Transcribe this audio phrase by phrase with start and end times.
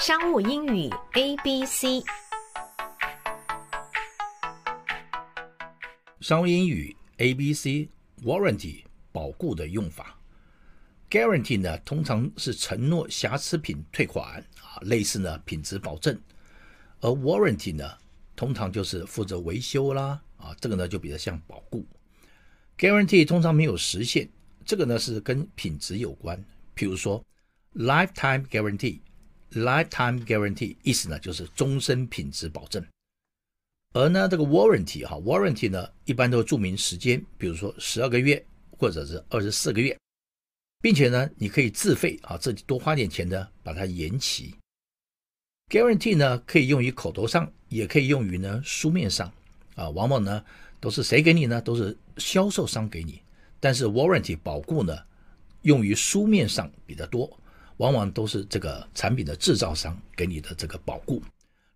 [0.00, 2.02] 商务英语 A B C，
[6.22, 10.18] 商务英语 A B C，warranty 保固的用法。
[11.10, 16.18] Guarantee 呢，通常是承诺瑕疵品退款啊，类似呢品质保证。
[17.00, 17.98] 而 warranty 呢，
[18.34, 21.86] 通常就是负责维修啦啊，这个呢就比较像保固。
[22.78, 24.30] Guarantee 通常没有时限，
[24.64, 26.42] 这个呢是跟品质有关。
[26.74, 27.22] 譬如说
[27.74, 29.00] lifetime guarantee。
[29.52, 32.84] Lifetime guarantee 意思呢就是终身品质保证，
[33.92, 39.98] 而呢这个 warranty 哈 warranty 呢一般都注明时间，比如说十二个月或者是二十四个月，
[40.80, 44.54] 并且呢你可以自费啊自己多花点钱呢把它延期。
[45.68, 49.32] Guarantee 呢可以用于口头上，也可以用于呢书面上
[49.74, 50.44] 啊，往往呢
[50.78, 51.60] 都是谁给你呢？
[51.60, 53.20] 都是销售商给你，
[53.58, 54.96] 但是 warranty 保固呢
[55.62, 57.36] 用于书面上比较多。
[57.80, 61.22] 往往都是这个产品的制造商给你的这个保固，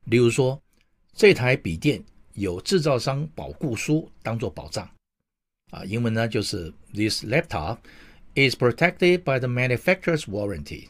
[0.05, 0.61] 例如说，
[1.15, 4.87] 这台笔电有制造商保固书当做保障，
[5.71, 7.79] 啊，英文呢就是 This laptop
[8.35, 10.89] is protected by the manufacturer's warranty.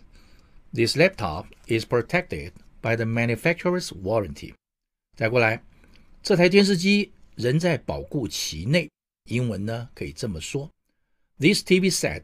[0.72, 2.50] This laptop is protected
[2.80, 4.54] by the manufacturer's warranty.
[5.16, 5.62] 再过来，
[6.24, 8.90] 这台电视机仍在保固期内，
[9.30, 10.68] 英文呢可以这么说
[11.38, 12.22] ：This TV set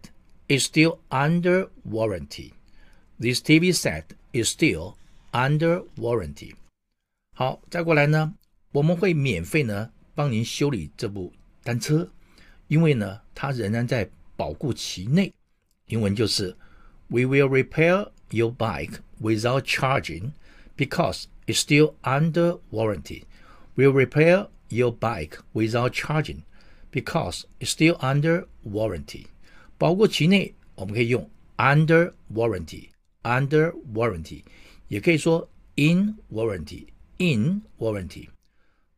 [0.48, 2.50] is still under warranty.
[3.19, 4.03] This TV set
[4.33, 4.95] is still
[5.31, 6.53] under warranty.
[7.33, 8.33] 好，再过来呢，
[8.71, 11.31] 我们会免费呢帮您修理这部
[11.63, 12.11] 单车，
[12.67, 15.33] 因为呢它仍然在保固期内。
[15.87, 16.55] 英文就是
[17.07, 20.31] We will repair your bike without charging
[20.75, 23.23] because it's still under warranty.
[23.75, 26.43] We'll repair your bike without charging
[26.91, 29.27] because it's still under warranty.
[29.77, 32.89] 保固期内我们可以用 under warranty。
[33.22, 34.44] Under warranty，
[34.88, 38.28] 也可以说 in warranty，in warranty。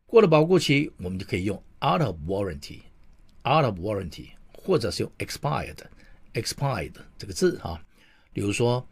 [0.05, 7.83] 过了保固期，我们就可以用 out of warranty，out of warranty，或者是用 expired，expired 这个字哈。
[8.31, 8.87] 比如说，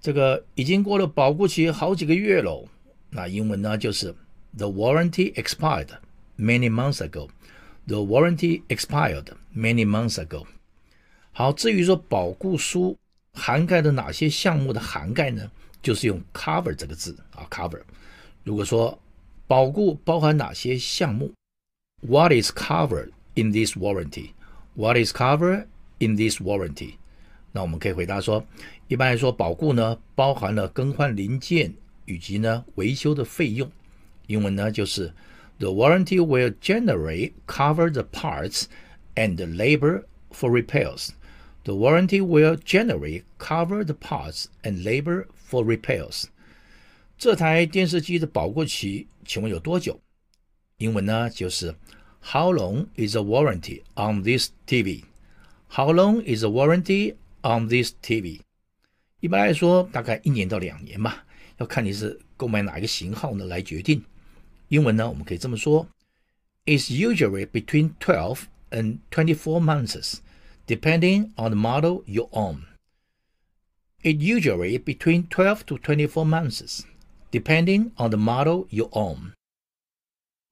[0.00, 2.68] 这个已经过了保固期好几个月了，
[3.10, 4.12] 那英文呢就是
[4.56, 5.90] The warranty expired
[6.36, 7.28] many months ago。
[7.86, 10.46] The warranty expired many months ago。
[11.30, 12.98] 好，至于说保固书。
[13.32, 15.50] 涵盖的哪些项目的涵盖呢？
[15.82, 17.80] 就是用 cover 这个字啊，cover。
[18.44, 18.96] 如果说
[19.48, 21.32] 保固包含哪些项目
[22.06, 25.66] ？What is covered in this warranty？What is covered
[25.98, 26.94] in this warranty？
[27.50, 28.46] 那我们可以回答说，
[28.86, 31.74] 一般来说，保固呢包含了更换零件
[32.06, 33.70] 以及呢维修的费用。
[34.28, 35.12] 英文呢就是
[35.58, 38.64] The warranty will generally cover the parts
[39.16, 41.10] and labor for repairs。
[41.63, 46.25] The warranty will generally cover the parts and labor for repairs。
[47.17, 49.99] 这台电视机的保固期，请问有多久？
[50.77, 51.75] 英文呢就是
[52.21, 58.41] How long is the warranty on this TV？How long is the warranty on this TV？
[59.19, 61.25] 一般来说，大概一年到两年吧，
[61.57, 64.03] 要看你是购买哪一个型号呢来决定。
[64.69, 65.87] 英文呢，我们可以这么说：
[66.65, 70.19] It's usually between twelve and twenty-four months。
[70.65, 72.65] Depending on the model you own,
[74.01, 76.83] it usually between 12 to 24 months.
[77.31, 79.33] Depending on the model you own.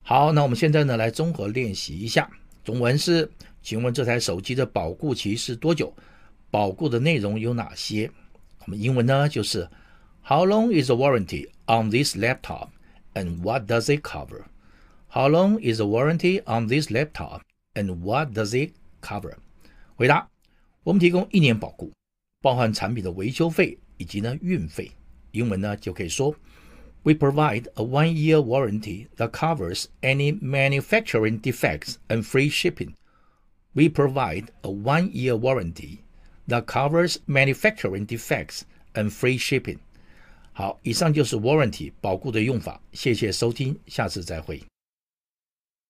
[0.03, 2.29] 好，那我们现在呢来综合练习一下。
[2.63, 3.31] 中文是，
[3.61, 5.93] 请问这台手机的保固期是多久？
[6.51, 8.09] 保固的内容有哪些？
[8.59, 9.69] 我们英文呢就是
[10.23, 12.69] How long is the warranty on this laptop
[13.13, 14.45] and what does it cover?
[15.09, 17.41] How long is the warranty on this laptop
[17.73, 19.35] and what does it cover?
[20.00, 20.26] 回答：
[20.82, 21.92] 我们提供一年保固，
[22.40, 24.90] 包含产品的维修费以及呢运费。
[25.32, 26.34] 英文呢就可以说
[27.02, 32.94] ：We provide a one-year warranty that covers any manufacturing defects and free shipping.
[33.74, 35.98] We provide a one-year warranty
[36.48, 38.62] that covers manufacturing defects
[38.94, 39.80] and free shipping.
[40.54, 42.80] 好，以上就是 warranty 保固的用法。
[42.94, 44.69] 谢谢收听，下次再会。